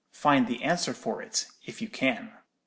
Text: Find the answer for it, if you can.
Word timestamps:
Find 0.15 0.47
the 0.47 0.63
answer 0.63 0.95
for 0.95 1.21
it, 1.21 1.45
if 1.63 1.79
you 1.79 1.87
can. 1.87 2.33